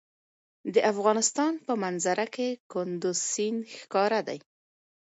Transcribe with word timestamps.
د 0.73 0.75
افغانستان 0.91 1.53
په 1.65 1.73
منظره 1.83 2.25
کې 2.35 2.49
کندز 2.71 3.17
سیند 3.33 3.61
ښکاره 3.77 4.21
دی. 4.27 4.39